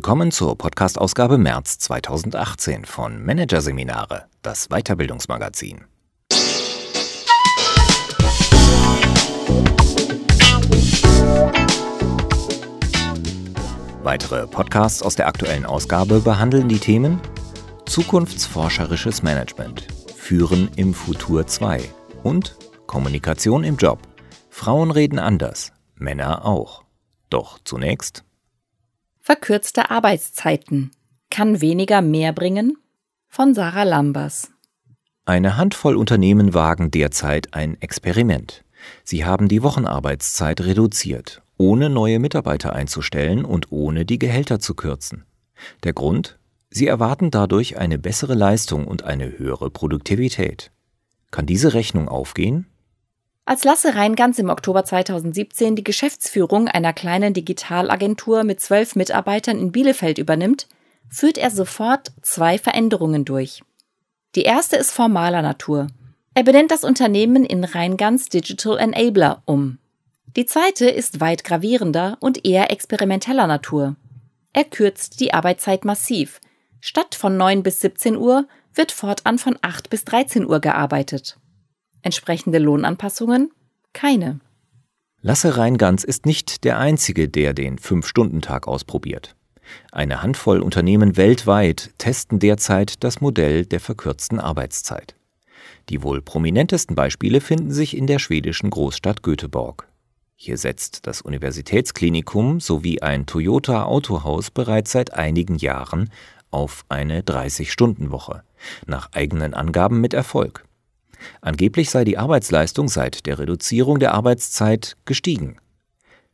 Willkommen 0.00 0.30
zur 0.30 0.56
Podcast-Ausgabe 0.56 1.36
März 1.36 1.78
2018 1.80 2.86
von 2.86 3.22
Managerseminare, 3.22 4.24
das 4.40 4.68
Weiterbildungsmagazin. 4.68 5.84
Weitere 14.02 14.46
Podcasts 14.46 15.02
aus 15.02 15.16
der 15.16 15.28
aktuellen 15.28 15.66
Ausgabe 15.66 16.20
behandeln 16.20 16.70
die 16.70 16.78
Themen 16.78 17.20
Zukunftsforscherisches 17.84 19.22
Management, 19.22 19.86
Führen 20.16 20.70
im 20.76 20.94
Futur 20.94 21.46
2 21.46 21.78
und 22.22 22.56
Kommunikation 22.86 23.64
im 23.64 23.76
Job. 23.76 23.98
Frauen 24.48 24.92
reden 24.92 25.18
anders, 25.18 25.74
Männer 25.94 26.46
auch. 26.46 26.84
Doch 27.28 27.58
zunächst 27.64 28.24
Verkürzte 29.30 29.92
Arbeitszeiten. 29.92 30.90
Kann 31.30 31.60
weniger 31.60 32.02
mehr 32.02 32.32
bringen? 32.32 32.76
Von 33.28 33.54
Sarah 33.54 33.84
Lambers. 33.84 34.50
Eine 35.24 35.56
Handvoll 35.56 35.94
Unternehmen 35.94 36.52
wagen 36.52 36.90
derzeit 36.90 37.54
ein 37.54 37.80
Experiment. 37.80 38.64
Sie 39.04 39.24
haben 39.24 39.46
die 39.46 39.62
Wochenarbeitszeit 39.62 40.62
reduziert, 40.62 41.42
ohne 41.58 41.90
neue 41.90 42.18
Mitarbeiter 42.18 42.72
einzustellen 42.72 43.44
und 43.44 43.70
ohne 43.70 44.04
die 44.04 44.18
Gehälter 44.18 44.58
zu 44.58 44.74
kürzen. 44.74 45.26
Der 45.84 45.92
Grund? 45.92 46.40
Sie 46.68 46.88
erwarten 46.88 47.30
dadurch 47.30 47.78
eine 47.78 48.00
bessere 48.00 48.34
Leistung 48.34 48.88
und 48.88 49.04
eine 49.04 49.38
höhere 49.38 49.70
Produktivität. 49.70 50.72
Kann 51.30 51.46
diese 51.46 51.72
Rechnung 51.72 52.08
aufgehen? 52.08 52.66
Als 53.50 53.64
Lasse 53.64 53.96
Reingans 53.96 54.38
im 54.38 54.48
Oktober 54.48 54.84
2017 54.84 55.74
die 55.74 55.82
Geschäftsführung 55.82 56.68
einer 56.68 56.92
kleinen 56.92 57.34
Digitalagentur 57.34 58.44
mit 58.44 58.60
zwölf 58.60 58.94
Mitarbeitern 58.94 59.58
in 59.58 59.72
Bielefeld 59.72 60.18
übernimmt, 60.18 60.68
führt 61.08 61.36
er 61.36 61.50
sofort 61.50 62.12
zwei 62.22 62.58
Veränderungen 62.58 63.24
durch. 63.24 63.64
Die 64.36 64.42
erste 64.42 64.76
ist 64.76 64.92
formaler 64.92 65.42
Natur. 65.42 65.88
Er 66.34 66.44
benennt 66.44 66.70
das 66.70 66.84
Unternehmen 66.84 67.44
in 67.44 67.64
Reingans 67.64 68.28
Digital 68.28 68.78
Enabler 68.78 69.42
um. 69.46 69.78
Die 70.36 70.46
zweite 70.46 70.88
ist 70.88 71.18
weit 71.18 71.42
gravierender 71.42 72.18
und 72.20 72.46
eher 72.46 72.70
experimenteller 72.70 73.48
Natur. 73.48 73.96
Er 74.52 74.62
kürzt 74.62 75.18
die 75.18 75.34
Arbeitszeit 75.34 75.84
massiv. 75.84 76.40
Statt 76.78 77.16
von 77.16 77.36
9 77.36 77.64
bis 77.64 77.80
17 77.80 78.14
Uhr 78.14 78.46
wird 78.74 78.92
fortan 78.92 79.38
von 79.38 79.58
8 79.60 79.90
bis 79.90 80.04
13 80.04 80.46
Uhr 80.46 80.60
gearbeitet. 80.60 81.36
Entsprechende 82.02 82.58
Lohnanpassungen? 82.58 83.50
Keine. 83.92 84.40
Lasse 85.22 85.56
Reingans 85.56 86.04
ist 86.04 86.24
nicht 86.24 86.64
der 86.64 86.78
Einzige, 86.78 87.28
der 87.28 87.52
den 87.52 87.78
Fünf-Stunden-Tag 87.78 88.66
ausprobiert. 88.66 89.36
Eine 89.92 90.22
Handvoll 90.22 90.60
Unternehmen 90.60 91.16
weltweit 91.16 91.90
testen 91.98 92.38
derzeit 92.38 93.04
das 93.04 93.20
Modell 93.20 93.66
der 93.66 93.80
verkürzten 93.80 94.40
Arbeitszeit. 94.40 95.14
Die 95.88 96.02
wohl 96.02 96.22
prominentesten 96.22 96.96
Beispiele 96.96 97.40
finden 97.40 97.70
sich 97.70 97.96
in 97.96 98.06
der 98.06 98.18
schwedischen 98.18 98.70
Großstadt 98.70 99.22
Göteborg. 99.22 99.88
Hier 100.36 100.56
setzt 100.56 101.06
das 101.06 101.20
Universitätsklinikum 101.20 102.60
sowie 102.60 103.02
ein 103.02 103.26
Toyota 103.26 103.84
Autohaus 103.84 104.50
bereits 104.50 104.92
seit 104.92 105.12
einigen 105.12 105.56
Jahren 105.56 106.10
auf 106.50 106.84
eine 106.88 107.20
30-Stunden-Woche, 107.20 108.42
nach 108.86 109.12
eigenen 109.12 109.52
Angaben 109.52 110.00
mit 110.00 110.14
Erfolg. 110.14 110.64
Angeblich 111.40 111.90
sei 111.90 112.04
die 112.04 112.18
Arbeitsleistung 112.18 112.88
seit 112.88 113.26
der 113.26 113.38
Reduzierung 113.38 113.98
der 113.98 114.14
Arbeitszeit 114.14 114.96
gestiegen. 115.04 115.58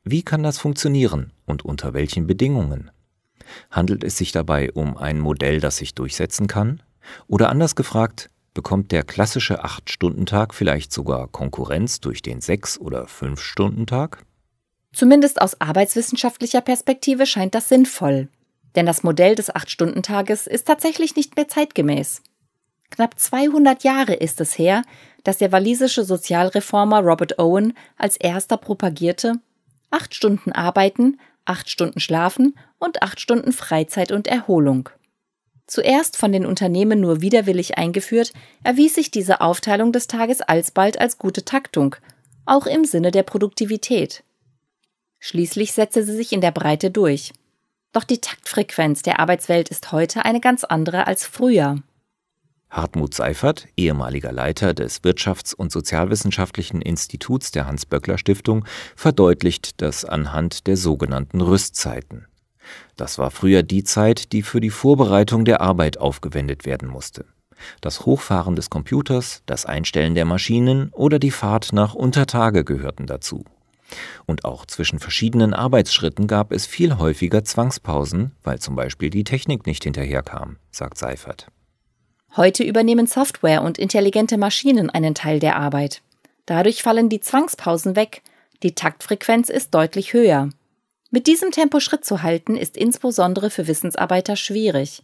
Wie 0.05 0.23
kann 0.23 0.42
das 0.42 0.59
funktionieren 0.59 1.33
und 1.47 1.64
unter 1.64 1.95
welchen 1.95 2.27
Bedingungen? 2.27 2.91
Handelt 3.70 4.05
es 4.05 4.17
sich 4.17 4.33
dabei 4.33 4.73
um 4.73 4.97
ein 4.97 5.19
Modell, 5.19 5.61
das 5.61 5.77
sich 5.77 5.95
durchsetzen 5.95 6.47
kann? 6.47 6.83
Oder 7.29 7.48
anders 7.51 7.74
gefragt, 7.74 8.30
bekommt 8.55 8.91
der 8.91 9.02
klassische 9.02 9.64
8-Stunden-Tag 9.64 10.55
vielleicht 10.55 10.92
sogar 10.92 11.29
Konkurrenz 11.29 12.01
durch 12.01 12.23
den 12.23 12.41
6- 12.41 12.79
oder 12.79 13.07
5-Stunden-Tag? 13.07 14.24
Zumindest 14.92 15.42
aus 15.42 15.61
arbeitswissenschaftlicher 15.61 16.63
Perspektive 16.63 17.27
scheint 17.27 17.55
das 17.55 17.68
sinnvoll. 17.68 18.29
Denn 18.74 18.86
das 18.86 19.03
Modell 19.03 19.35
des 19.35 19.55
8-Stunden-Tages 19.55 20.47
ist 20.47 20.67
tatsächlich 20.67 21.17
nicht 21.17 21.36
mehr 21.36 21.48
zeitgemäß. 21.48 22.23
Knapp 22.96 23.18
200 23.18 23.84
Jahre 23.84 24.14
ist 24.14 24.40
es 24.40 24.57
her, 24.57 24.83
dass 25.23 25.36
der 25.36 25.52
walisische 25.52 26.02
Sozialreformer 26.02 27.01
Robert 27.01 27.39
Owen 27.39 27.74
als 27.98 28.17
erster 28.17 28.57
propagierte, 28.57 29.34
acht 29.90 30.14
Stunden 30.14 30.52
arbeiten, 30.52 31.20
acht 31.45 31.68
Stunden 31.68 32.01
schlafen 32.01 32.56
und 32.79 33.02
acht 33.02 33.20
Stunden 33.20 33.52
Freizeit 33.52 34.12
und 34.12 34.27
Erholung. 34.29 34.89
Zuerst 35.67 36.17
von 36.17 36.33
den 36.33 36.46
Unternehmen 36.46 36.98
nur 36.98 37.20
widerwillig 37.20 37.77
eingeführt, 37.77 38.33
erwies 38.64 38.95
sich 38.95 39.11
diese 39.11 39.42
Aufteilung 39.42 39.92
des 39.92 40.06
Tages 40.06 40.40
alsbald 40.40 40.98
als 40.98 41.18
gute 41.18 41.45
Taktung, 41.45 41.96
auch 42.46 42.64
im 42.64 42.86
Sinne 42.86 43.11
der 43.11 43.24
Produktivität. 43.24 44.24
Schließlich 45.18 45.74
setzte 45.74 46.02
sie 46.02 46.17
sich 46.17 46.33
in 46.33 46.40
der 46.40 46.51
Breite 46.51 46.90
durch. 46.90 47.35
Doch 47.92 48.05
die 48.05 48.23
Taktfrequenz 48.23 49.02
der 49.02 49.20
Arbeitswelt 49.20 49.68
ist 49.68 49.92
heute 49.92 50.24
eine 50.24 50.40
ganz 50.40 50.64
andere 50.64 51.06
als 51.06 51.27
früher. 51.27 51.83
Hartmut 52.71 53.15
Seifert, 53.15 53.69
ehemaliger 53.77 54.33
Leiter 54.33 54.75
des 54.75 55.03
Wirtschafts- 55.03 55.55
und 55.55 55.73
Sozialwissenschaftlichen 55.73 56.83
Instituts 56.83 57.51
der 57.51 57.67
Hans-Böckler-Stiftung, 57.67 58.65
verdeutlicht 58.97 59.81
das 59.81 60.05
anhand 60.05 60.67
der 60.67 60.77
sogenannten 60.77 61.41
Rüstzeiten. 61.41 62.27
Das 62.97 63.19
war 63.19 63.31
früher 63.31 63.63
die 63.63 63.85
Zeit, 63.85 64.33
die 64.33 64.43
für 64.43 64.61
die 64.61 64.71
Vorbereitung 64.71 65.45
der 65.45 65.61
Arbeit 65.61 65.99
aufgewendet 65.99 66.67
werden 66.67 66.89
musste. 66.89 67.25
Das 67.81 68.05
Hochfahren 68.05 68.57
des 68.57 68.69
Computers, 68.69 69.43
das 69.47 69.65
Einstellen 69.65 70.15
der 70.15 70.25
Maschinen 70.25 70.91
oder 70.91 71.19
die 71.19 71.31
Fahrt 71.31 71.73
nach 71.73 71.95
Untertage 71.95 72.65
gehörten 72.65 73.07
dazu. 73.07 73.45
Und 74.27 74.45
auch 74.45 74.67
zwischen 74.67 74.98
verschiedenen 74.98 75.55
Arbeitsschritten 75.55 76.27
gab 76.27 76.53
es 76.53 76.67
viel 76.67 76.98
häufiger 76.98 77.45
Zwangspausen, 77.45 78.33
weil 78.43 78.59
zum 78.59 78.75
Beispiel 78.75 79.11
die 79.11 79.25
Technik 79.25 79.67
nicht 79.67 79.85
hinterherkam, 79.85 80.57
sagt 80.71 80.98
Seifert. 80.98 81.47
Heute 82.35 82.64
übernehmen 82.64 83.07
Software 83.07 83.63
und 83.63 83.79
intelligente 83.79 84.39
Maschinen 84.39 84.91
einen 84.91 85.14
Teil 85.14 85.39
der 85.39 85.57
Arbeit. 85.57 86.03
Dadurch 86.47 86.83
fallen 86.83 87.09
die 87.09 87.20
Zwangspausen 87.20 87.97
weg, 87.97 88.23
die 88.63 88.75
Taktfrequenz 88.75 89.48
ist 89.48 89.75
deutlich 89.75 90.13
höher. 90.13 90.51
Mit 91.11 91.27
diesem 91.27 91.51
Tempo 91.51 91.81
Schritt 91.81 92.05
zu 92.05 92.23
halten, 92.23 92.57
ist 92.57 92.77
insbesondere 92.77 93.51
für 93.51 93.67
Wissensarbeiter 93.69 94.36
schwierig. 94.36 95.03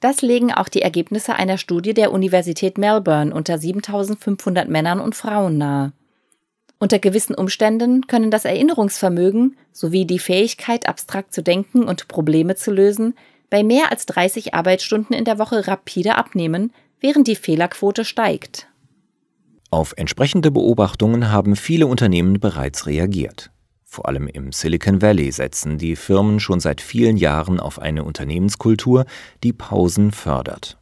Das 0.00 0.22
legen 0.22 0.52
auch 0.52 0.68
die 0.68 0.82
Ergebnisse 0.82 1.34
einer 1.34 1.58
Studie 1.58 1.94
der 1.94 2.12
Universität 2.12 2.78
Melbourne 2.78 3.34
unter 3.34 3.58
7500 3.58 4.68
Männern 4.68 5.00
und 5.00 5.14
Frauen 5.14 5.58
nahe. 5.58 5.92
Unter 6.78 6.98
gewissen 6.98 7.34
Umständen 7.34 8.06
können 8.06 8.30
das 8.30 8.44
Erinnerungsvermögen 8.44 9.56
sowie 9.72 10.04
die 10.04 10.18
Fähigkeit, 10.18 10.86
abstrakt 10.88 11.32
zu 11.32 11.42
denken 11.42 11.84
und 11.84 12.08
Probleme 12.08 12.56
zu 12.56 12.70
lösen, 12.70 13.14
bei 13.54 13.62
mehr 13.62 13.92
als 13.92 14.04
30 14.06 14.52
Arbeitsstunden 14.52 15.14
in 15.14 15.24
der 15.24 15.38
Woche 15.38 15.68
rapide 15.68 16.18
abnehmen, 16.18 16.72
während 16.98 17.28
die 17.28 17.36
Fehlerquote 17.36 18.04
steigt. 18.04 18.66
Auf 19.70 19.94
entsprechende 19.96 20.50
Beobachtungen 20.50 21.30
haben 21.30 21.54
viele 21.54 21.86
Unternehmen 21.86 22.40
bereits 22.40 22.88
reagiert. 22.88 23.52
Vor 23.84 24.08
allem 24.08 24.26
im 24.26 24.50
Silicon 24.50 25.00
Valley 25.00 25.30
setzen 25.30 25.78
die 25.78 25.94
Firmen 25.94 26.40
schon 26.40 26.58
seit 26.58 26.80
vielen 26.80 27.16
Jahren 27.16 27.60
auf 27.60 27.78
eine 27.78 28.02
Unternehmenskultur, 28.02 29.04
die 29.44 29.52
Pausen 29.52 30.10
fördert. 30.10 30.76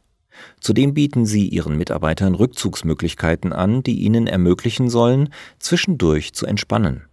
Zudem 0.59 0.95
bieten 0.95 1.27
sie 1.27 1.47
ihren 1.47 1.77
Mitarbeitern 1.77 2.33
Rückzugsmöglichkeiten 2.33 3.53
an, 3.53 3.83
die 3.83 3.99
ihnen 3.99 4.25
ermöglichen 4.25 4.89
sollen, 4.89 5.29
zwischendurch 5.59 6.33
zu 6.33 6.47
entspannen. 6.47 7.03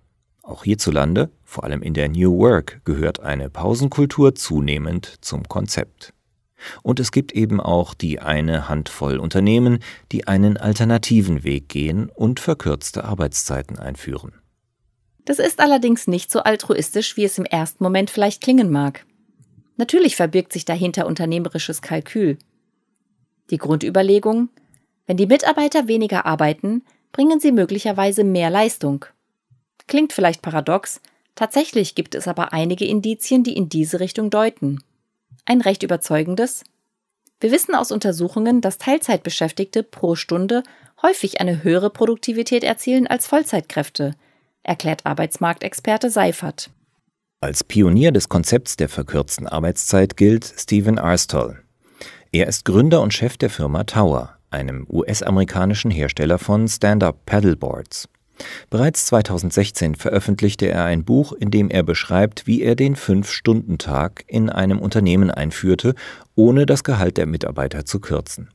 Auch 0.43 0.65
hierzulande, 0.65 1.31
vor 1.45 1.65
allem 1.65 1.83
in 1.83 1.95
der 1.95 2.09
New 2.09 2.39
Work, 2.39 2.81
gehört 2.85 3.21
eine 3.21 3.51
Pausenkultur 3.51 4.35
zunehmend 4.35 5.19
zum 5.21 5.49
Konzept. 5.49 6.13
Und 6.83 7.01
es 7.01 7.13
gibt 7.13 7.33
eben 7.33 7.61
auch 7.61 7.95
die 7.95 8.21
eine 8.21 8.69
Handvoll 8.69 9.19
Unternehmen, 9.19 9.79
die 10.13 10.27
einen 10.27 10.57
alternativen 10.57 11.45
Weg 11.45 11.69
gehen 11.69 12.11
und 12.15 12.41
verkürzte 12.41 13.05
Arbeitszeiten 13.05 13.79
einführen. 13.79 14.33
Das 15.25 15.39
ist 15.39 15.61
allerdings 15.61 16.07
nicht 16.07 16.31
so 16.31 16.41
altruistisch, 16.41 17.17
wie 17.17 17.25
es 17.25 17.39
im 17.39 17.45
ersten 17.45 17.85
Moment 17.85 18.11
vielleicht 18.11 18.43
klingen 18.43 18.71
mag. 18.71 19.07
Natürlich 19.77 20.17
verbirgt 20.17 20.53
sich 20.53 20.65
dahinter 20.65 21.07
unternehmerisches 21.07 21.83
Kalkül. 21.83 22.39
Die 23.51 23.59
Grundüberlegung, 23.59 24.49
wenn 25.07 25.17
die 25.17 25.27
Mitarbeiter 25.27 25.89
weniger 25.89 26.27
arbeiten, 26.27 26.83
bringen 27.13 27.41
sie 27.41 27.53
möglicherweise 27.53 28.25
mehr 28.25 28.51
Leistung. 28.51 29.07
Klingt 29.91 30.13
vielleicht 30.13 30.41
paradox, 30.41 31.01
tatsächlich 31.35 31.97
gibt 31.97 32.15
es 32.15 32.29
aber 32.29 32.53
einige 32.53 32.85
Indizien, 32.85 33.43
die 33.43 33.57
in 33.57 33.69
diese 33.69 33.99
Richtung 33.99 34.31
deuten. 34.31 34.85
Ein 35.47 35.61
recht 35.61 35.83
überzeugendes. 35.83 36.63
Wir 37.41 37.51
wissen 37.51 37.75
aus 37.75 37.91
Untersuchungen, 37.91 38.61
dass 38.61 38.79
Teilzeitbeschäftigte 38.79 39.83
pro 39.83 40.15
Stunde 40.15 40.63
häufig 41.03 41.41
eine 41.41 41.65
höhere 41.65 41.91
Produktivität 41.91 42.63
erzielen 42.63 43.09
als 43.09 43.27
Vollzeitkräfte, 43.27 44.15
erklärt 44.63 45.07
Arbeitsmarktexperte 45.07 46.09
Seifert. 46.09 46.71
Als 47.41 47.65
Pionier 47.65 48.13
des 48.13 48.29
Konzepts 48.29 48.77
der 48.77 48.89
verkürzten 48.89 49.49
Arbeitszeit 49.49 50.17
gilt 50.17 50.45
Stephen 50.57 51.01
Arstoll. 51.01 51.65
Er 52.31 52.47
ist 52.47 52.65
Gründer 52.65 53.01
und 53.01 53.13
Chef 53.13 53.37
der 53.39 53.51
Firma 53.51 53.83
Tower, 53.83 54.37
einem 54.51 54.87
US-amerikanischen 54.89 55.91
Hersteller 55.91 56.39
von 56.39 56.69
Stand-up 56.69 57.27
Paddleboards. 57.27 58.09
Bereits 58.71 59.07
2016 59.07 59.95
veröffentlichte 59.95 60.69
er 60.69 60.85
ein 60.85 61.05
Buch, 61.05 61.33
in 61.33 61.51
dem 61.51 61.71
er 61.71 61.83
beschreibt, 61.83 62.47
wie 62.47 62.63
er 62.63 62.75
den 62.75 62.97
Fünf-Stunden-Tag 62.97 64.25
in 64.27 64.51
einem 64.51 64.79
Unternehmen 64.79 65.31
einführte, 65.31 65.95
ohne 66.35 66.67
das 66.67 66.85
Gehalt 66.85 67.17
der 67.17 67.27
Mitarbeiter 67.27 67.85
zu 67.85 68.01
kürzen. 68.01 68.51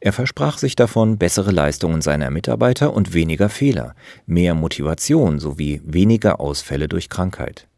Er 0.00 0.12
versprach 0.12 0.58
sich 0.58 0.76
davon 0.76 1.18
bessere 1.18 1.50
Leistungen 1.50 2.00
seiner 2.00 2.30
Mitarbeiter 2.30 2.92
und 2.92 3.12
weniger 3.14 3.48
Fehler, 3.48 3.94
mehr 4.26 4.54
Motivation 4.54 5.38
sowie 5.38 5.80
weniger 5.84 6.40
Ausfälle 6.40 6.88
durch 6.88 7.08
Krankheit. 7.08 7.68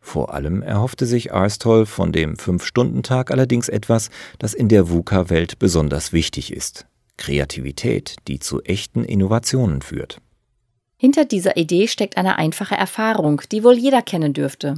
Vor 0.00 0.34
allem 0.34 0.62
erhoffte 0.62 1.06
sich 1.06 1.32
Arstoll 1.32 1.86
von 1.86 2.12
dem 2.12 2.36
Fünf-Stunden-Tag 2.36 3.30
allerdings 3.30 3.68
etwas, 3.68 4.10
das 4.38 4.52
in 4.52 4.68
der 4.68 4.90
VUCA-Welt 4.90 5.58
besonders 5.58 6.12
wichtig 6.12 6.52
ist. 6.52 6.86
Kreativität, 7.16 8.16
die 8.26 8.40
zu 8.40 8.62
echten 8.62 9.04
Innovationen 9.04 9.80
führt. 9.80 10.20
Hinter 11.02 11.24
dieser 11.24 11.56
Idee 11.56 11.88
steckt 11.88 12.16
eine 12.16 12.38
einfache 12.38 12.76
Erfahrung, 12.76 13.42
die 13.50 13.64
wohl 13.64 13.76
jeder 13.76 14.02
kennen 14.02 14.34
dürfte. 14.34 14.76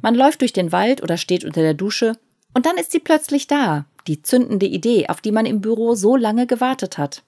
Man 0.00 0.14
läuft 0.14 0.40
durch 0.40 0.54
den 0.54 0.72
Wald 0.72 1.02
oder 1.02 1.18
steht 1.18 1.44
unter 1.44 1.60
der 1.60 1.74
Dusche 1.74 2.16
und 2.54 2.64
dann 2.64 2.78
ist 2.78 2.90
sie 2.90 3.00
plötzlich 3.00 3.46
da, 3.46 3.84
die 4.06 4.22
zündende 4.22 4.64
Idee, 4.64 5.10
auf 5.10 5.20
die 5.20 5.32
man 5.32 5.44
im 5.44 5.60
Büro 5.60 5.94
so 5.94 6.16
lange 6.16 6.46
gewartet 6.46 6.96
hat. 6.96 7.22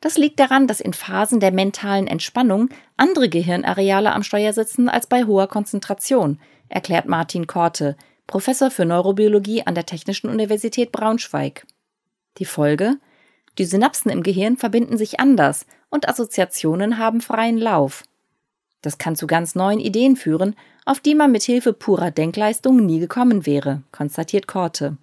Das 0.00 0.16
liegt 0.16 0.40
daran, 0.40 0.66
dass 0.66 0.80
in 0.80 0.94
Phasen 0.94 1.38
der 1.38 1.52
mentalen 1.52 2.06
Entspannung 2.06 2.70
andere 2.96 3.28
Gehirnareale 3.28 4.14
am 4.14 4.22
Steuer 4.22 4.54
sitzen 4.54 4.88
als 4.88 5.06
bei 5.06 5.24
hoher 5.24 5.48
Konzentration, 5.48 6.40
erklärt 6.70 7.04
Martin 7.04 7.46
Korte, 7.46 7.94
Professor 8.26 8.70
für 8.70 8.86
Neurobiologie 8.86 9.66
an 9.66 9.74
der 9.74 9.84
Technischen 9.84 10.30
Universität 10.30 10.92
Braunschweig. 10.92 11.66
Die 12.38 12.46
Folge? 12.46 12.96
Die 13.58 13.64
Synapsen 13.64 14.10
im 14.10 14.22
Gehirn 14.22 14.56
verbinden 14.56 14.96
sich 14.96 15.20
anders 15.20 15.66
und 15.90 16.08
Assoziationen 16.08 16.98
haben 16.98 17.20
freien 17.20 17.58
Lauf. 17.58 18.04
Das 18.80 18.98
kann 18.98 19.14
zu 19.14 19.26
ganz 19.26 19.54
neuen 19.54 19.78
Ideen 19.78 20.16
führen, 20.16 20.56
auf 20.84 21.00
die 21.00 21.14
man 21.14 21.30
mit 21.30 21.42
Hilfe 21.42 21.72
purer 21.72 22.10
Denkleistung 22.10 22.84
nie 22.84 22.98
gekommen 22.98 23.46
wäre, 23.46 23.82
konstatiert 23.92 24.46
Korte. 24.46 24.96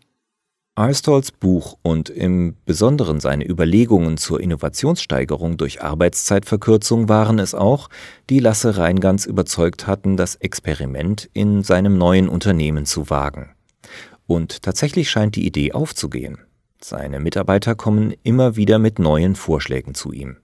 Aristotles 0.75 1.31
Buch 1.31 1.77
und 1.81 2.09
im 2.09 2.55
Besonderen 2.65 3.19
seine 3.19 3.45
Überlegungen 3.45 4.17
zur 4.17 4.39
Innovationssteigerung 4.39 5.57
durch 5.57 5.81
Arbeitszeitverkürzung 5.81 7.09
waren 7.09 7.37
es 7.37 7.53
auch, 7.53 7.89
die 8.29 8.39
Lasse 8.39 8.77
Reingans 8.77 9.25
überzeugt 9.25 9.87
hatten, 9.87 10.15
das 10.15 10.35
Experiment 10.35 11.29
in 11.33 11.63
seinem 11.63 11.97
neuen 11.97 12.29
Unternehmen 12.29 12.85
zu 12.85 13.09
wagen. 13.09 13.49
Und 14.25 14.61
tatsächlich 14.61 15.09
scheint 15.09 15.35
die 15.35 15.45
Idee 15.45 15.73
aufzugehen. 15.73 16.37
Seine 16.81 17.19
Mitarbeiter 17.19 17.75
kommen 17.75 18.13
immer 18.23 18.55
wieder 18.55 18.79
mit 18.79 18.99
neuen 18.99 19.35
Vorschlägen 19.35 19.95
zu 19.95 20.11
ihm. 20.11 20.37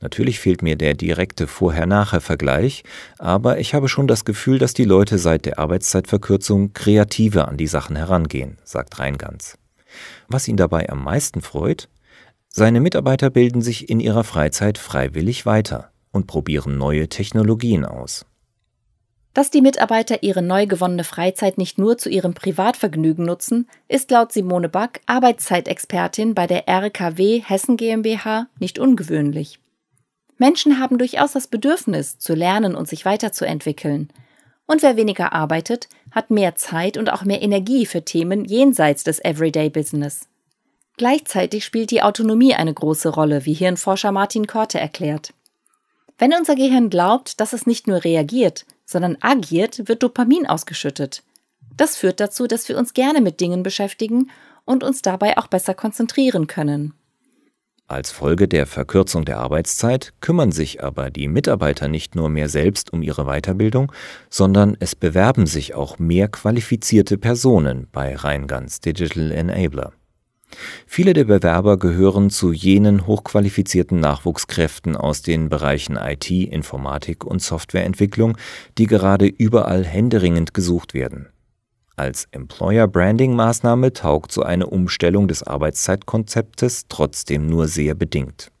Natürlich 0.00 0.40
fehlt 0.40 0.62
mir 0.62 0.76
der 0.76 0.94
direkte 0.94 1.46
Vorher-Nachher-Vergleich, 1.46 2.84
aber 3.18 3.58
ich 3.58 3.74
habe 3.74 3.88
schon 3.88 4.06
das 4.06 4.24
Gefühl, 4.24 4.58
dass 4.58 4.72
die 4.72 4.84
Leute 4.84 5.18
seit 5.18 5.44
der 5.44 5.58
Arbeitszeitverkürzung 5.58 6.72
kreativer 6.72 7.48
an 7.48 7.56
die 7.56 7.66
Sachen 7.66 7.96
herangehen, 7.96 8.58
sagt 8.64 8.98
Reingans. 8.98 9.58
Was 10.28 10.48
ihn 10.48 10.56
dabei 10.56 10.88
am 10.88 11.02
meisten 11.02 11.42
freut? 11.42 11.88
Seine 12.48 12.80
Mitarbeiter 12.80 13.28
bilden 13.28 13.60
sich 13.60 13.90
in 13.90 14.00
ihrer 14.00 14.24
Freizeit 14.24 14.78
freiwillig 14.78 15.44
weiter 15.46 15.90
und 16.12 16.26
probieren 16.26 16.78
neue 16.78 17.08
Technologien 17.08 17.84
aus. 17.84 18.24
Dass 19.34 19.50
die 19.50 19.60
Mitarbeiter 19.60 20.22
ihre 20.22 20.42
neu 20.42 20.66
gewonnene 20.66 21.04
Freizeit 21.04 21.58
nicht 21.58 21.78
nur 21.78 21.98
zu 21.98 22.08
ihrem 22.08 22.34
Privatvergnügen 22.34 23.24
nutzen, 23.24 23.68
ist 23.86 24.10
laut 24.10 24.32
Simone 24.32 24.68
Back, 24.68 25.00
Arbeitszeitexpertin 25.06 26.34
bei 26.34 26.46
der 26.46 26.68
RKW 26.68 27.42
Hessen 27.44 27.76
GmbH, 27.76 28.48
nicht 28.58 28.78
ungewöhnlich. 28.78 29.60
Menschen 30.38 30.78
haben 30.80 30.98
durchaus 30.98 31.32
das 31.32 31.48
Bedürfnis, 31.48 32.18
zu 32.18 32.34
lernen 32.34 32.74
und 32.74 32.88
sich 32.88 33.04
weiterzuentwickeln. 33.04 34.08
Und 34.66 34.82
wer 34.82 34.96
weniger 34.96 35.32
arbeitet, 35.32 35.88
hat 36.10 36.30
mehr 36.30 36.54
Zeit 36.54 36.96
und 36.96 37.10
auch 37.12 37.24
mehr 37.24 37.42
Energie 37.42 37.86
für 37.86 38.04
Themen 38.04 38.44
jenseits 38.44 39.02
des 39.02 39.18
Everyday 39.24 39.70
Business. 39.70 40.28
Gleichzeitig 40.96 41.64
spielt 41.64 41.90
die 41.90 42.02
Autonomie 42.02 42.54
eine 42.54 42.74
große 42.74 43.08
Rolle, 43.08 43.46
wie 43.46 43.54
Hirnforscher 43.54 44.12
Martin 44.12 44.46
Korte 44.46 44.78
erklärt. 44.80 45.32
Wenn 46.18 46.34
unser 46.34 46.56
Gehirn 46.56 46.90
glaubt, 46.90 47.40
dass 47.40 47.52
es 47.52 47.66
nicht 47.66 47.86
nur 47.86 48.02
reagiert, 48.02 48.66
sondern 48.84 49.16
agiert, 49.20 49.88
wird 49.88 50.02
Dopamin 50.02 50.46
ausgeschüttet. 50.46 51.22
Das 51.76 51.96
führt 51.96 52.18
dazu, 52.18 52.48
dass 52.48 52.68
wir 52.68 52.76
uns 52.76 52.92
gerne 52.92 53.20
mit 53.20 53.40
Dingen 53.40 53.62
beschäftigen 53.62 54.30
und 54.64 54.82
uns 54.82 55.00
dabei 55.00 55.38
auch 55.38 55.46
besser 55.46 55.74
konzentrieren 55.74 56.48
können. 56.48 56.92
Als 57.86 58.10
Folge 58.10 58.48
der 58.48 58.66
Verkürzung 58.66 59.24
der 59.24 59.38
Arbeitszeit 59.38 60.12
kümmern 60.20 60.52
sich 60.52 60.84
aber 60.84 61.10
die 61.10 61.26
Mitarbeiter 61.26 61.88
nicht 61.88 62.16
nur 62.16 62.28
mehr 62.28 62.50
selbst 62.50 62.92
um 62.92 63.00
ihre 63.00 63.24
Weiterbildung, 63.24 63.92
sondern 64.28 64.76
es 64.78 64.94
bewerben 64.94 65.46
sich 65.46 65.74
auch 65.74 65.98
mehr 65.98 66.28
qualifizierte 66.28 67.16
Personen 67.16 67.86
bei 67.90 68.14
Rheingans 68.14 68.80
Digital 68.80 69.30
Enabler. 69.30 69.92
Viele 70.86 71.12
der 71.12 71.24
Bewerber 71.24 71.78
gehören 71.78 72.30
zu 72.30 72.52
jenen 72.52 73.06
hochqualifizierten 73.06 74.00
Nachwuchskräften 74.00 74.96
aus 74.96 75.22
den 75.22 75.48
Bereichen 75.48 75.96
IT, 75.96 76.30
Informatik 76.30 77.24
und 77.24 77.42
Softwareentwicklung, 77.42 78.36
die 78.78 78.86
gerade 78.86 79.26
überall 79.26 79.84
händeringend 79.84 80.54
gesucht 80.54 80.94
werden. 80.94 81.28
Als 81.96 82.28
Employer-Branding-Maßnahme 82.30 83.92
taugt 83.92 84.30
so 84.32 84.42
eine 84.42 84.68
Umstellung 84.68 85.26
des 85.26 85.42
Arbeitszeitkonzeptes 85.42 86.86
trotzdem 86.88 87.46
nur 87.46 87.66
sehr 87.66 87.94
bedingt. 87.94 88.52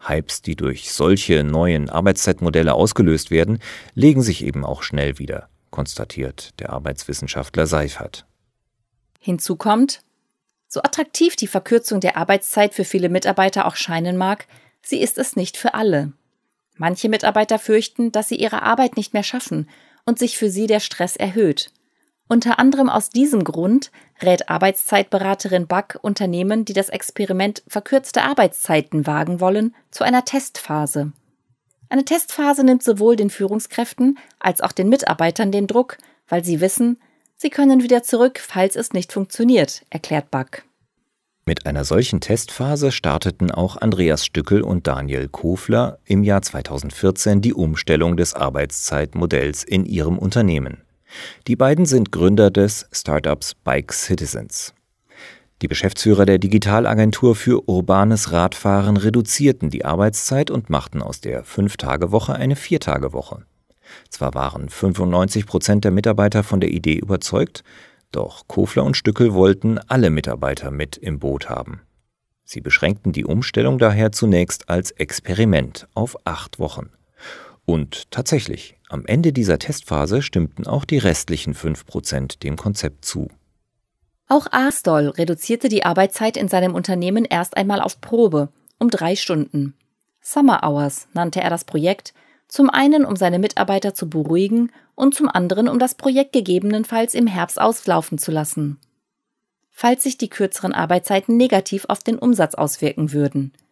Hypes, 0.00 0.42
die 0.42 0.56
durch 0.56 0.92
solche 0.92 1.42
neuen 1.42 1.88
Arbeitszeitmodelle 1.88 2.74
ausgelöst 2.74 3.30
werden, 3.30 3.60
legen 3.94 4.22
sich 4.22 4.44
eben 4.44 4.64
auch 4.64 4.82
schnell 4.82 5.18
wieder, 5.18 5.48
konstatiert 5.70 6.58
der 6.60 6.70
Arbeitswissenschaftler 6.70 7.66
Seifert. 7.66 8.26
Hinzu 9.18 9.56
kommt, 9.56 10.02
so 10.70 10.80
attraktiv 10.82 11.36
die 11.36 11.48
Verkürzung 11.48 12.00
der 12.00 12.16
Arbeitszeit 12.16 12.72
für 12.74 12.84
viele 12.84 13.08
Mitarbeiter 13.08 13.66
auch 13.66 13.76
scheinen 13.76 14.16
mag, 14.16 14.46
sie 14.82 15.02
ist 15.02 15.18
es 15.18 15.36
nicht 15.36 15.56
für 15.56 15.74
alle. 15.74 16.12
Manche 16.76 17.10
Mitarbeiter 17.10 17.58
fürchten, 17.58 18.12
dass 18.12 18.28
sie 18.28 18.36
ihre 18.36 18.62
Arbeit 18.62 18.96
nicht 18.96 19.12
mehr 19.12 19.24
schaffen 19.24 19.68
und 20.06 20.18
sich 20.18 20.38
für 20.38 20.48
sie 20.48 20.66
der 20.66 20.80
Stress 20.80 21.16
erhöht. 21.16 21.72
Unter 22.28 22.60
anderem 22.60 22.88
aus 22.88 23.10
diesem 23.10 23.42
Grund 23.42 23.90
rät 24.22 24.48
Arbeitszeitberaterin 24.48 25.66
Back 25.66 25.98
Unternehmen, 26.00 26.64
die 26.64 26.72
das 26.72 26.88
Experiment 26.88 27.64
verkürzte 27.66 28.22
Arbeitszeiten 28.22 29.08
wagen 29.08 29.40
wollen, 29.40 29.74
zu 29.90 30.04
einer 30.04 30.24
Testphase. 30.24 31.12
Eine 31.88 32.04
Testphase 32.04 32.62
nimmt 32.62 32.84
sowohl 32.84 33.16
den 33.16 33.30
Führungskräften 33.30 34.16
als 34.38 34.60
auch 34.60 34.70
den 34.70 34.88
Mitarbeitern 34.88 35.50
den 35.50 35.66
Druck, 35.66 35.98
weil 36.28 36.44
sie 36.44 36.60
wissen, 36.60 37.00
sie 37.40 37.50
können 37.50 37.82
wieder 37.82 38.02
zurück, 38.02 38.38
falls 38.38 38.76
es 38.76 38.92
nicht 38.92 39.12
funktioniert, 39.12 39.82
erklärt 39.90 40.30
Back. 40.30 40.64
Mit 41.46 41.66
einer 41.66 41.84
solchen 41.84 42.20
Testphase 42.20 42.92
starteten 42.92 43.50
auch 43.50 43.76
Andreas 43.76 44.24
Stückel 44.24 44.62
und 44.62 44.86
Daniel 44.86 45.26
Kofler 45.28 45.98
im 46.04 46.22
Jahr 46.22 46.42
2014 46.42 47.40
die 47.40 47.54
Umstellung 47.54 48.16
des 48.16 48.34
Arbeitszeitmodells 48.34 49.64
in 49.64 49.86
ihrem 49.86 50.18
Unternehmen. 50.18 50.82
Die 51.48 51.56
beiden 51.56 51.86
sind 51.86 52.12
Gründer 52.12 52.50
des 52.50 52.86
Startups 52.92 53.54
Bike 53.54 53.92
Citizens. 53.92 54.74
Die 55.62 55.68
Geschäftsführer 55.68 56.24
der 56.24 56.38
Digitalagentur 56.38 57.34
für 57.34 57.68
urbanes 57.68 58.32
Radfahren 58.32 58.96
reduzierten 58.96 59.70
die 59.70 59.84
Arbeitszeit 59.84 60.50
und 60.50 60.70
machten 60.70 61.02
aus 61.02 61.20
der 61.20 61.42
Fünf-Tage-Woche 61.44 62.34
eine 62.34 62.56
Vier-Tage-Woche. 62.56 63.44
Zwar 64.08 64.34
waren 64.34 64.68
95 64.68 65.46
Prozent 65.46 65.84
der 65.84 65.90
Mitarbeiter 65.90 66.42
von 66.42 66.60
der 66.60 66.70
Idee 66.70 66.96
überzeugt, 66.96 67.64
doch 68.12 68.48
Kofler 68.48 68.84
und 68.84 68.96
Stückel 68.96 69.34
wollten 69.34 69.78
alle 69.78 70.10
Mitarbeiter 70.10 70.70
mit 70.70 70.96
im 70.96 71.18
Boot 71.18 71.48
haben. 71.48 71.82
Sie 72.44 72.60
beschränkten 72.60 73.12
die 73.12 73.24
Umstellung 73.24 73.78
daher 73.78 74.10
zunächst 74.10 74.68
als 74.68 74.90
Experiment 74.90 75.86
auf 75.94 76.16
acht 76.24 76.58
Wochen. 76.58 76.90
Und 77.64 78.10
tatsächlich, 78.10 78.76
am 78.88 79.06
Ende 79.06 79.32
dieser 79.32 79.60
Testphase 79.60 80.22
stimmten 80.22 80.66
auch 80.66 80.84
die 80.84 80.98
restlichen 80.98 81.54
5% 81.54 82.40
dem 82.40 82.56
Konzept 82.56 83.04
zu. 83.04 83.28
Auch 84.26 84.48
Arstol 84.50 85.08
reduzierte 85.10 85.68
die 85.68 85.84
Arbeitszeit 85.84 86.36
in 86.36 86.48
seinem 86.48 86.74
Unternehmen 86.74 87.24
erst 87.24 87.56
einmal 87.56 87.80
auf 87.80 88.00
Probe, 88.00 88.48
um 88.78 88.90
drei 88.90 89.14
Stunden. 89.14 89.74
Summer 90.20 90.62
Hours 90.64 91.06
nannte 91.12 91.40
er 91.40 91.50
das 91.50 91.64
Projekt, 91.64 92.14
zum 92.50 92.68
einen 92.68 93.06
um 93.06 93.16
seine 93.16 93.38
Mitarbeiter 93.38 93.94
zu 93.94 94.10
beruhigen 94.10 94.70
und 94.94 95.14
zum 95.14 95.28
anderen 95.28 95.68
um 95.68 95.78
das 95.78 95.94
Projekt 95.94 96.32
gegebenenfalls 96.32 97.14
im 97.14 97.26
Herbst 97.26 97.58
auslaufen 97.58 98.18
zu 98.18 98.30
lassen. 98.30 98.78
Falls 99.70 100.02
sich 100.02 100.18
die 100.18 100.28
kürzeren 100.28 100.74
Arbeitszeiten 100.74 101.38
negativ 101.38 101.86
auf 101.88 102.00
den 102.00 102.18
Umsatz 102.18 102.54
auswirken 102.54 103.12
würden– 103.12 103.52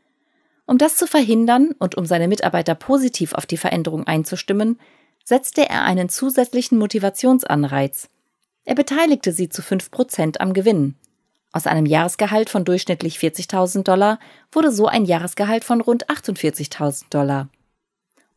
um 0.69 0.77
das 0.77 0.97
zu 0.97 1.07
verhindern 1.07 1.75
und 1.79 1.95
um 1.95 2.05
seine 2.05 2.29
Mitarbeiter 2.29 2.75
positiv 2.75 3.33
auf 3.33 3.47
die 3.47 3.57
Veränderung 3.57 4.07
einzustimmen, 4.07 4.79
setzte 5.25 5.67
er 5.67 5.85
einen 5.85 6.11
zusätzlichen 6.11 6.77
Motivationsanreiz. 6.77 8.11
Er 8.67 8.75
beteiligte 8.75 9.33
sie 9.33 9.49
zu 9.49 9.63
5% 9.63 10.41
am 10.41 10.53
Gewinn. 10.53 10.95
Aus 11.53 11.67
einem 11.67 11.87
Jahresgehalt 11.87 12.51
von 12.51 12.67
durchschnittlich 12.67 13.17
40.000 13.17 13.83
Dollar 13.83 14.19
wurde 14.53 14.71
so 14.71 14.87
ein 14.87 15.07
Jahresgehalt 15.07 15.65
von 15.65 15.81
rund 15.81 16.11
48.000 16.11 17.05
Dollar. 17.09 17.49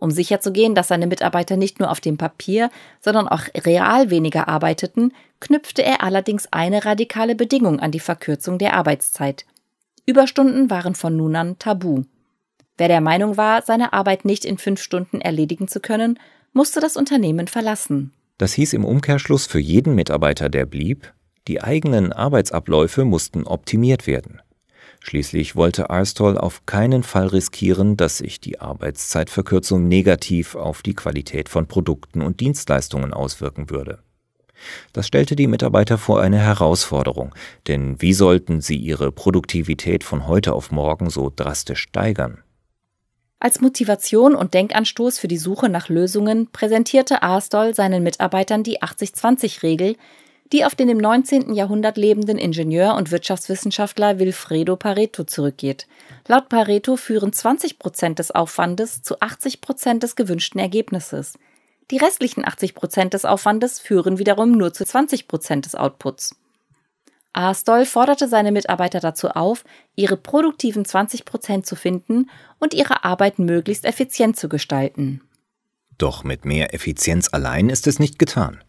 Um 0.01 0.09
sicherzugehen, 0.09 0.73
dass 0.73 0.87
seine 0.87 1.05
Mitarbeiter 1.05 1.57
nicht 1.57 1.79
nur 1.79 1.91
auf 1.91 1.99
dem 1.99 2.17
Papier, 2.17 2.71
sondern 3.01 3.27
auch 3.27 3.43
real 3.55 4.09
weniger 4.09 4.47
arbeiteten, 4.47 5.13
knüpfte 5.39 5.83
er 5.83 6.01
allerdings 6.01 6.51
eine 6.51 6.85
radikale 6.85 7.35
Bedingung 7.35 7.79
an 7.79 7.91
die 7.91 7.99
Verkürzung 7.99 8.57
der 8.57 8.73
Arbeitszeit. 8.73 9.45
Überstunden 10.07 10.71
waren 10.71 10.95
von 10.95 11.15
nun 11.15 11.35
an 11.35 11.59
tabu. 11.59 12.01
Wer 12.79 12.87
der 12.87 12.99
Meinung 12.99 13.37
war, 13.37 13.61
seine 13.61 13.93
Arbeit 13.93 14.25
nicht 14.25 14.43
in 14.43 14.57
fünf 14.57 14.81
Stunden 14.81 15.21
erledigen 15.21 15.67
zu 15.67 15.79
können, 15.79 16.17
musste 16.51 16.79
das 16.79 16.97
Unternehmen 16.97 17.47
verlassen. 17.47 18.11
Das 18.39 18.53
hieß 18.53 18.73
im 18.73 18.85
Umkehrschluss 18.85 19.45
für 19.45 19.59
jeden 19.59 19.93
Mitarbeiter, 19.93 20.49
der 20.49 20.65
blieb, 20.65 21.13
die 21.47 21.61
eigenen 21.61 22.11
Arbeitsabläufe 22.11 23.05
mussten 23.05 23.45
optimiert 23.45 24.07
werden. 24.07 24.41
Schließlich 25.03 25.55
wollte 25.55 25.89
Arstol 25.89 26.37
auf 26.37 26.65
keinen 26.67 27.01
Fall 27.01 27.27
riskieren, 27.27 27.97
dass 27.97 28.19
sich 28.19 28.39
die 28.39 28.59
Arbeitszeitverkürzung 28.61 29.87
negativ 29.87 30.55
auf 30.55 30.83
die 30.83 30.93
Qualität 30.93 31.49
von 31.49 31.67
Produkten 31.67 32.21
und 32.21 32.39
Dienstleistungen 32.39 33.11
auswirken 33.11 33.71
würde. 33.71 34.03
Das 34.93 35.07
stellte 35.07 35.35
die 35.35 35.47
Mitarbeiter 35.47 35.97
vor 35.97 36.21
eine 36.21 36.37
Herausforderung, 36.37 37.33
denn 37.67 37.99
wie 37.99 38.13
sollten 38.13 38.61
sie 38.61 38.77
ihre 38.77 39.11
Produktivität 39.11 40.03
von 40.03 40.27
heute 40.27 40.53
auf 40.53 40.69
morgen 40.69 41.09
so 41.09 41.31
drastisch 41.35 41.81
steigern? 41.81 42.43
Als 43.39 43.59
Motivation 43.59 44.35
und 44.35 44.53
Denkanstoß 44.53 45.17
für 45.17 45.27
die 45.27 45.39
Suche 45.39 45.67
nach 45.67 45.89
Lösungen 45.89 46.51
präsentierte 46.51 47.23
Arstol 47.23 47.73
seinen 47.73 48.03
Mitarbeitern 48.03 48.61
die 48.61 48.83
80-20-Regel, 48.83 49.95
die 50.51 50.65
auf 50.65 50.75
den 50.75 50.89
im 50.89 50.97
19. 50.97 51.53
Jahrhundert 51.53 51.97
lebenden 51.97 52.37
Ingenieur 52.37 52.95
und 52.95 53.11
Wirtschaftswissenschaftler 53.11 54.19
Wilfredo 54.19 54.75
Pareto 54.75 55.23
zurückgeht. 55.23 55.87
Laut 56.27 56.49
Pareto 56.49 56.97
führen 56.97 57.31
20 57.31 57.79
Prozent 57.79 58.19
des 58.19 58.31
Aufwandes 58.31 59.01
zu 59.01 59.19
80 59.19 59.61
Prozent 59.61 60.03
des 60.03 60.15
gewünschten 60.15 60.59
Ergebnisses. 60.59 61.33
Die 61.89 61.97
restlichen 61.97 62.45
80 62.45 62.75
Prozent 62.75 63.13
des 63.13 63.25
Aufwandes 63.25 63.79
führen 63.79 64.17
wiederum 64.17 64.51
nur 64.51 64.73
zu 64.73 64.85
20 64.85 65.27
Prozent 65.27 65.65
des 65.65 65.75
Outputs. 65.75 66.35
Astol 67.33 67.85
forderte 67.85 68.27
seine 68.27 68.51
Mitarbeiter 68.51 68.99
dazu 68.99 69.29
auf, 69.29 69.63
ihre 69.95 70.17
produktiven 70.17 70.83
20 70.83 71.23
Prozent 71.23 71.65
zu 71.65 71.75
finden 71.75 72.29
und 72.59 72.73
ihre 72.73 73.05
Arbeit 73.05 73.39
möglichst 73.39 73.85
effizient 73.85 74.35
zu 74.35 74.49
gestalten. 74.49 75.21
Doch 75.97 76.23
mit 76.23 76.45
mehr 76.45 76.73
Effizienz 76.73 77.29
allein 77.31 77.69
ist 77.69 77.87
es 77.87 77.99
nicht 77.99 78.19
getan. 78.19 78.61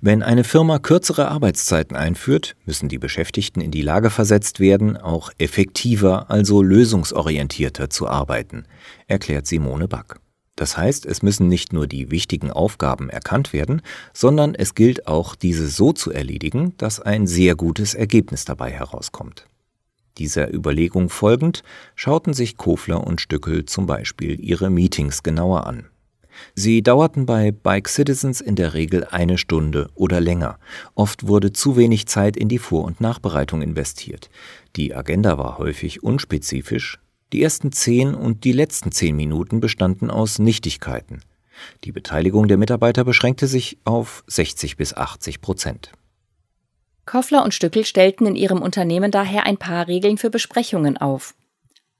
Wenn 0.00 0.22
eine 0.22 0.44
Firma 0.44 0.78
kürzere 0.78 1.28
Arbeitszeiten 1.28 1.96
einführt, 1.96 2.56
müssen 2.64 2.88
die 2.88 2.98
Beschäftigten 2.98 3.60
in 3.60 3.70
die 3.70 3.82
Lage 3.82 4.10
versetzt 4.10 4.60
werden, 4.60 4.96
auch 4.96 5.30
effektiver, 5.38 6.30
also 6.30 6.62
lösungsorientierter 6.62 7.90
zu 7.90 8.08
arbeiten, 8.08 8.64
erklärt 9.06 9.46
Simone 9.46 9.88
Back. 9.88 10.16
Das 10.56 10.76
heißt, 10.76 11.06
es 11.06 11.22
müssen 11.22 11.48
nicht 11.48 11.72
nur 11.72 11.86
die 11.86 12.10
wichtigen 12.10 12.50
Aufgaben 12.50 13.08
erkannt 13.08 13.52
werden, 13.52 13.82
sondern 14.12 14.54
es 14.54 14.74
gilt 14.74 15.06
auch, 15.06 15.34
diese 15.34 15.66
so 15.68 15.92
zu 15.92 16.12
erledigen, 16.12 16.74
dass 16.76 17.00
ein 17.00 17.26
sehr 17.26 17.54
gutes 17.54 17.94
Ergebnis 17.94 18.44
dabei 18.44 18.70
herauskommt. 18.70 19.46
Dieser 20.18 20.52
Überlegung 20.52 21.08
folgend 21.08 21.62
schauten 21.94 22.34
sich 22.34 22.58
Kofler 22.58 23.06
und 23.06 23.20
Stückel 23.20 23.64
zum 23.64 23.86
Beispiel 23.86 24.38
ihre 24.38 24.68
Meetings 24.68 25.22
genauer 25.22 25.66
an. 25.66 25.88
Sie 26.54 26.82
dauerten 26.82 27.26
bei 27.26 27.50
Bike 27.50 27.88
Citizens 27.88 28.40
in 28.40 28.56
der 28.56 28.74
Regel 28.74 29.04
eine 29.04 29.38
Stunde 29.38 29.90
oder 29.94 30.20
länger. 30.20 30.58
Oft 30.94 31.26
wurde 31.26 31.52
zu 31.52 31.76
wenig 31.76 32.06
Zeit 32.06 32.36
in 32.36 32.48
die 32.48 32.58
Vor- 32.58 32.84
und 32.84 33.00
Nachbereitung 33.00 33.62
investiert. 33.62 34.30
Die 34.76 34.94
Agenda 34.94 35.38
war 35.38 35.58
häufig 35.58 36.02
unspezifisch. 36.02 36.98
Die 37.32 37.42
ersten 37.42 37.72
zehn 37.72 38.14
und 38.14 38.44
die 38.44 38.52
letzten 38.52 38.92
zehn 38.92 39.16
Minuten 39.16 39.60
bestanden 39.60 40.10
aus 40.10 40.38
Nichtigkeiten. 40.38 41.22
Die 41.84 41.92
Beteiligung 41.92 42.48
der 42.48 42.58
Mitarbeiter 42.58 43.04
beschränkte 43.04 43.46
sich 43.46 43.78
auf 43.84 44.24
60 44.26 44.76
bis 44.76 44.94
80 44.94 45.40
Prozent. 45.40 45.92
Koffler 47.04 47.44
und 47.44 47.52
Stückel 47.52 47.84
stellten 47.84 48.26
in 48.26 48.36
ihrem 48.36 48.62
Unternehmen 48.62 49.10
daher 49.10 49.44
ein 49.44 49.56
paar 49.56 49.88
Regeln 49.88 50.18
für 50.18 50.30
Besprechungen 50.30 50.96
auf. 50.96 51.34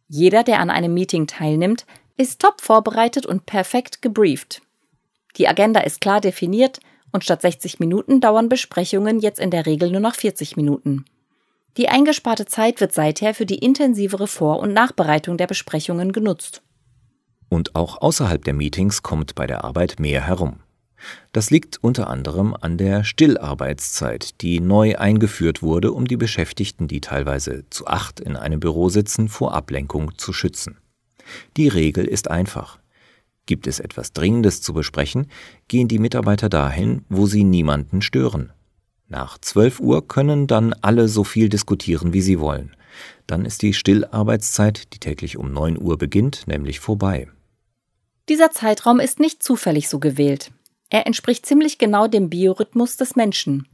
Jeder, 0.08 0.44
der 0.44 0.60
an 0.60 0.70
einem 0.70 0.94
Meeting 0.94 1.26
teilnimmt, 1.26 1.86
ist 2.16 2.40
top 2.40 2.60
vorbereitet 2.60 3.26
und 3.26 3.46
perfekt 3.46 4.02
gebrieft. 4.02 4.62
Die 5.36 5.48
Agenda 5.48 5.80
ist 5.80 6.00
klar 6.00 6.20
definiert 6.20 6.80
und 7.10 7.24
statt 7.24 7.42
60 7.42 7.80
Minuten 7.80 8.20
dauern 8.20 8.48
Besprechungen 8.48 9.20
jetzt 9.20 9.40
in 9.40 9.50
der 9.50 9.66
Regel 9.66 9.90
nur 9.90 10.00
noch 10.00 10.14
40 10.14 10.56
Minuten. 10.56 11.04
Die 11.76 11.88
eingesparte 11.88 12.44
Zeit 12.44 12.80
wird 12.80 12.92
seither 12.92 13.34
für 13.34 13.46
die 13.46 13.58
intensivere 13.58 14.26
Vor- 14.26 14.60
und 14.60 14.74
Nachbereitung 14.74 15.38
der 15.38 15.46
Besprechungen 15.46 16.12
genutzt. 16.12 16.62
Und 17.48 17.74
auch 17.74 18.00
außerhalb 18.00 18.44
der 18.44 18.54
Meetings 18.54 19.02
kommt 19.02 19.34
bei 19.34 19.46
der 19.46 19.64
Arbeit 19.64 19.98
mehr 19.98 20.26
herum. 20.26 20.60
Das 21.32 21.50
liegt 21.50 21.82
unter 21.82 22.08
anderem 22.08 22.54
an 22.58 22.78
der 22.78 23.04
Stillarbeitszeit, 23.04 24.40
die 24.40 24.60
neu 24.60 24.96
eingeführt 24.96 25.62
wurde, 25.62 25.92
um 25.92 26.06
die 26.06 26.16
Beschäftigten, 26.16 26.88
die 26.88 27.00
teilweise 27.00 27.64
zu 27.70 27.86
acht 27.86 28.20
in 28.20 28.36
einem 28.36 28.60
Büro 28.60 28.88
sitzen, 28.88 29.28
vor 29.28 29.54
Ablenkung 29.54 30.16
zu 30.16 30.32
schützen. 30.32 30.78
Die 31.56 31.68
Regel 31.68 32.04
ist 32.04 32.30
einfach. 32.30 32.78
Gibt 33.46 33.66
es 33.66 33.80
etwas 33.80 34.12
Dringendes 34.12 34.62
zu 34.62 34.72
besprechen, 34.72 35.26
gehen 35.68 35.88
die 35.88 35.98
Mitarbeiter 35.98 36.48
dahin, 36.48 37.04
wo 37.08 37.26
sie 37.26 37.44
niemanden 37.44 38.02
stören. 38.02 38.52
Nach 39.08 39.36
12 39.36 39.80
Uhr 39.80 40.06
können 40.06 40.46
dann 40.46 40.74
alle 40.80 41.08
so 41.08 41.24
viel 41.24 41.48
diskutieren, 41.48 42.12
wie 42.12 42.22
sie 42.22 42.40
wollen. 42.40 42.76
Dann 43.26 43.44
ist 43.44 43.62
die 43.62 43.74
Stillarbeitszeit, 43.74 44.94
die 44.94 44.98
täglich 44.98 45.36
um 45.36 45.52
9 45.52 45.80
Uhr 45.80 45.98
beginnt, 45.98 46.46
nämlich 46.46 46.80
vorbei. 46.80 47.28
Dieser 48.28 48.50
Zeitraum 48.50 49.00
ist 49.00 49.20
nicht 49.20 49.42
zufällig 49.42 49.88
so 49.88 49.98
gewählt. 49.98 50.52
Er 50.88 51.06
entspricht 51.06 51.44
ziemlich 51.46 51.78
genau 51.78 52.06
dem 52.06 52.30
Biorhythmus 52.30 52.96
des 52.96 53.16
Menschen. 53.16 53.66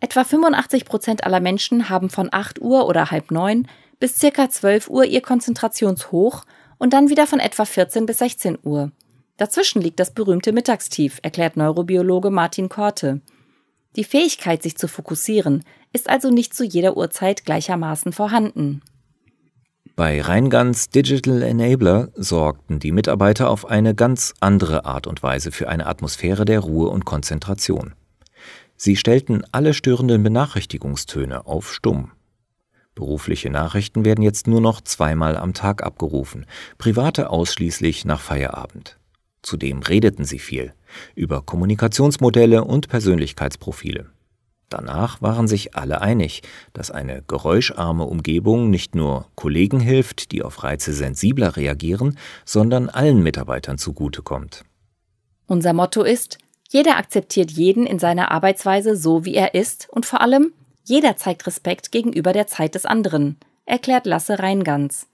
Etwa 0.00 0.24
85 0.24 0.84
Prozent 0.84 1.24
aller 1.24 1.40
Menschen 1.40 1.88
haben 1.88 2.10
von 2.10 2.28
8 2.32 2.60
Uhr 2.60 2.86
oder 2.86 3.10
halb 3.10 3.30
neun 3.30 3.68
bis 4.00 4.18
circa 4.18 4.50
12 4.50 4.88
Uhr 4.88 5.04
ihr 5.04 5.20
Konzentrationshoch 5.20 6.44
und 6.82 6.92
dann 6.94 7.10
wieder 7.10 7.28
von 7.28 7.38
etwa 7.38 7.64
14 7.64 8.06
bis 8.06 8.18
16 8.18 8.58
Uhr. 8.64 8.90
Dazwischen 9.36 9.80
liegt 9.80 10.00
das 10.00 10.10
berühmte 10.10 10.52
Mittagstief, 10.52 11.20
erklärt 11.22 11.56
Neurobiologe 11.56 12.30
Martin 12.30 12.68
Korte. 12.68 13.20
Die 13.94 14.02
Fähigkeit, 14.02 14.64
sich 14.64 14.76
zu 14.76 14.88
fokussieren, 14.88 15.62
ist 15.92 16.10
also 16.10 16.30
nicht 16.30 16.54
zu 16.54 16.64
jeder 16.64 16.96
Uhrzeit 16.96 17.44
gleichermaßen 17.44 18.12
vorhanden. 18.12 18.82
Bei 19.94 20.20
Reingans 20.20 20.90
Digital 20.90 21.42
Enabler 21.42 22.08
sorgten 22.16 22.80
die 22.80 22.90
Mitarbeiter 22.90 23.48
auf 23.48 23.64
eine 23.64 23.94
ganz 23.94 24.34
andere 24.40 24.84
Art 24.84 25.06
und 25.06 25.22
Weise 25.22 25.52
für 25.52 25.68
eine 25.68 25.86
Atmosphäre 25.86 26.44
der 26.44 26.58
Ruhe 26.58 26.88
und 26.88 27.04
Konzentration. 27.04 27.94
Sie 28.74 28.96
stellten 28.96 29.44
alle 29.52 29.72
störenden 29.72 30.24
Benachrichtigungstöne 30.24 31.46
auf 31.46 31.72
Stumm. 31.72 32.10
Berufliche 32.94 33.50
Nachrichten 33.50 34.04
werden 34.04 34.22
jetzt 34.22 34.46
nur 34.46 34.60
noch 34.60 34.80
zweimal 34.80 35.36
am 35.36 35.54
Tag 35.54 35.82
abgerufen, 35.82 36.46
private 36.78 37.30
ausschließlich 37.30 38.04
nach 38.04 38.20
Feierabend. 38.20 38.98
Zudem 39.42 39.80
redeten 39.80 40.24
sie 40.24 40.38
viel 40.38 40.72
über 41.14 41.42
Kommunikationsmodelle 41.42 42.64
und 42.64 42.88
Persönlichkeitsprofile. 42.88 44.10
Danach 44.68 45.20
waren 45.20 45.48
sich 45.48 45.74
alle 45.74 46.00
einig, 46.00 46.42
dass 46.72 46.90
eine 46.90 47.22
geräuscharme 47.26 48.04
Umgebung 48.04 48.70
nicht 48.70 48.94
nur 48.94 49.26
Kollegen 49.34 49.80
hilft, 49.80 50.32
die 50.32 50.42
auf 50.42 50.62
Reize 50.62 50.94
sensibler 50.94 51.56
reagieren, 51.56 52.18
sondern 52.46 52.88
allen 52.88 53.22
Mitarbeitern 53.22 53.76
zugutekommt. 53.76 54.64
Unser 55.46 55.74
Motto 55.74 56.02
ist, 56.02 56.38
jeder 56.70 56.96
akzeptiert 56.96 57.50
jeden 57.50 57.86
in 57.86 57.98
seiner 57.98 58.30
Arbeitsweise 58.30 58.96
so, 58.96 59.26
wie 59.26 59.34
er 59.34 59.54
ist 59.54 59.88
und 59.90 60.06
vor 60.06 60.22
allem, 60.22 60.54
jeder 60.84 61.16
zeigt 61.16 61.46
Respekt 61.46 61.92
gegenüber 61.92 62.32
der 62.32 62.46
Zeit 62.46 62.74
des 62.74 62.86
anderen, 62.86 63.36
erklärt 63.66 64.06
Lasse 64.06 64.38
Reingans. 64.38 65.06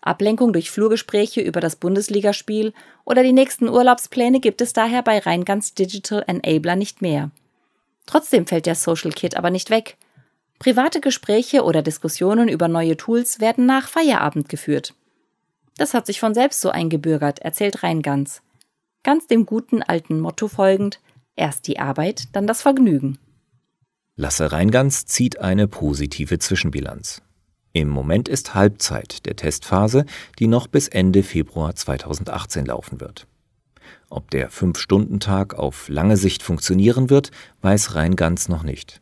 Ablenkung 0.00 0.52
durch 0.52 0.70
Flurgespräche 0.70 1.40
über 1.40 1.60
das 1.60 1.76
Bundesligaspiel 1.76 2.72
oder 3.04 3.22
die 3.22 3.32
nächsten 3.32 3.68
Urlaubspläne 3.68 4.40
gibt 4.40 4.60
es 4.60 4.72
daher 4.72 5.02
bei 5.02 5.18
Reingans 5.18 5.74
Digital 5.74 6.24
Enabler 6.26 6.76
nicht 6.76 7.02
mehr. 7.02 7.30
Trotzdem 8.06 8.46
fällt 8.46 8.66
der 8.66 8.74
Social 8.74 9.12
Kit 9.12 9.36
aber 9.36 9.50
nicht 9.50 9.70
weg. 9.70 9.96
Private 10.58 11.00
Gespräche 11.00 11.62
oder 11.62 11.82
Diskussionen 11.82 12.48
über 12.48 12.68
neue 12.68 12.96
Tools 12.96 13.40
werden 13.40 13.66
nach 13.66 13.88
Feierabend 13.88 14.48
geführt. 14.48 14.94
Das 15.76 15.94
hat 15.94 16.06
sich 16.06 16.18
von 16.18 16.34
selbst 16.34 16.60
so 16.60 16.70
eingebürgert, 16.70 17.40
erzählt 17.40 17.82
Reingans. 17.82 18.42
Ganz 19.04 19.26
dem 19.26 19.46
guten 19.46 19.82
alten 19.82 20.20
Motto 20.20 20.48
folgend, 20.48 21.00
erst 21.36 21.68
die 21.68 21.78
Arbeit, 21.78 22.24
dann 22.32 22.46
das 22.46 22.62
Vergnügen. 22.62 23.18
Lasse 24.20 24.50
Reingans 24.50 25.06
zieht 25.06 25.38
eine 25.38 25.68
positive 25.68 26.40
Zwischenbilanz. 26.40 27.22
Im 27.72 27.88
Moment 27.88 28.28
ist 28.28 28.52
Halbzeit 28.52 29.24
der 29.26 29.36
Testphase, 29.36 30.06
die 30.40 30.48
noch 30.48 30.66
bis 30.66 30.88
Ende 30.88 31.22
Februar 31.22 31.76
2018 31.76 32.66
laufen 32.66 33.00
wird. 33.00 33.28
Ob 34.10 34.28
der 34.32 34.50
Fünf-Stunden-Tag 34.50 35.54
auf 35.54 35.88
lange 35.88 36.16
Sicht 36.16 36.42
funktionieren 36.42 37.10
wird, 37.10 37.30
weiß 37.62 37.94
Reingans 37.94 38.48
noch 38.48 38.64
nicht. 38.64 39.00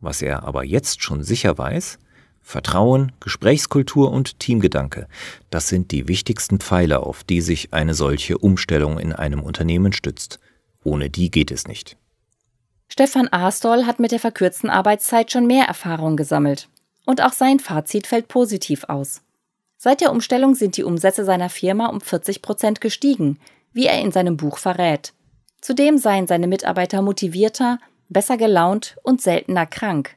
Was 0.00 0.22
er 0.22 0.44
aber 0.44 0.64
jetzt 0.64 1.02
schon 1.02 1.22
sicher 1.22 1.58
weiß, 1.58 1.98
Vertrauen, 2.40 3.12
Gesprächskultur 3.20 4.10
und 4.10 4.40
Teamgedanke, 4.40 5.08
das 5.50 5.68
sind 5.68 5.90
die 5.90 6.08
wichtigsten 6.08 6.58
Pfeiler, 6.58 7.02
auf 7.02 7.22
die 7.22 7.42
sich 7.42 7.74
eine 7.74 7.92
solche 7.92 8.38
Umstellung 8.38 8.98
in 8.98 9.12
einem 9.12 9.42
Unternehmen 9.42 9.92
stützt. 9.92 10.40
Ohne 10.82 11.10
die 11.10 11.30
geht 11.30 11.50
es 11.50 11.68
nicht. 11.68 11.98
Stefan 12.96 13.26
Aastol 13.32 13.86
hat 13.86 13.98
mit 13.98 14.12
der 14.12 14.20
verkürzten 14.20 14.70
Arbeitszeit 14.70 15.32
schon 15.32 15.48
mehr 15.48 15.64
Erfahrung 15.64 16.16
gesammelt. 16.16 16.68
Und 17.04 17.24
auch 17.24 17.32
sein 17.32 17.58
Fazit 17.58 18.06
fällt 18.06 18.28
positiv 18.28 18.84
aus. 18.84 19.20
Seit 19.76 20.00
der 20.00 20.12
Umstellung 20.12 20.54
sind 20.54 20.76
die 20.76 20.84
Umsätze 20.84 21.24
seiner 21.24 21.48
Firma 21.48 21.88
um 21.88 22.00
40 22.00 22.40
Prozent 22.40 22.80
gestiegen, 22.80 23.40
wie 23.72 23.86
er 23.86 24.00
in 24.00 24.12
seinem 24.12 24.36
Buch 24.36 24.58
verrät. 24.58 25.12
Zudem 25.60 25.98
seien 25.98 26.28
seine 26.28 26.46
Mitarbeiter 26.46 27.02
motivierter, 27.02 27.80
besser 28.10 28.36
gelaunt 28.36 28.96
und 29.02 29.20
seltener 29.20 29.66
krank. 29.66 30.14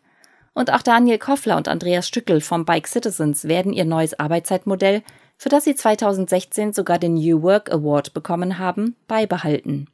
Und 0.53 0.71
auch 0.71 0.83
Daniel 0.83 1.17
Koffler 1.17 1.57
und 1.57 1.67
Andreas 1.67 2.07
Stückel 2.07 2.41
vom 2.41 2.63
Bike 2.63 2.87
Citizens 2.87 3.45
werden 3.45 3.73
ihr 3.73 3.85
neues 3.85 4.19
Arbeitszeitmodell, 4.19 5.01
für 5.35 5.49
das 5.49 5.63
sie 5.63 5.73
2016 5.73 6.73
sogar 6.73 6.99
den 6.99 7.15
New 7.15 7.41
Work 7.41 7.71
Award 7.71 8.13
bekommen 8.13 8.59
haben, 8.59 8.95
beibehalten. 9.07 9.87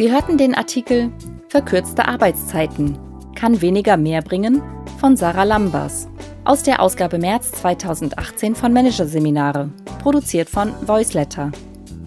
Sie 0.00 0.10
hörten 0.10 0.38
den 0.38 0.54
Artikel 0.54 1.12
Verkürzte 1.48 2.08
Arbeitszeiten. 2.08 2.98
Kann 3.34 3.60
weniger 3.60 3.98
mehr 3.98 4.22
bringen? 4.22 4.62
von 4.98 5.14
Sarah 5.14 5.42
Lambers. 5.42 6.08
Aus 6.44 6.62
der 6.62 6.80
Ausgabe 6.80 7.18
März 7.18 7.52
2018 7.52 8.54
von 8.54 8.72
Managerseminare, 8.72 9.68
produziert 9.98 10.48
von 10.48 10.72
Voiceletter. 10.86 11.52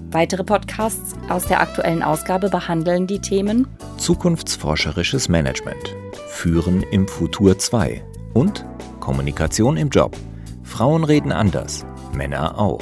Weitere 0.09 0.43
Podcasts 0.43 1.13
aus 1.29 1.45
der 1.45 1.61
aktuellen 1.61 2.01
Ausgabe 2.01 2.49
behandeln 2.49 3.05
die 3.05 3.19
Themen 3.19 3.67
Zukunftsforscherisches 3.97 5.29
Management, 5.29 5.95
Führen 6.29 6.81
im 6.89 7.07
Futur 7.07 7.59
2 7.59 8.03
und 8.33 8.65
Kommunikation 9.01 9.77
im 9.77 9.89
Job. 9.89 10.17
Frauen 10.63 11.03
reden 11.03 11.31
anders, 11.31 11.85
Männer 12.11 12.57
auch. 12.57 12.81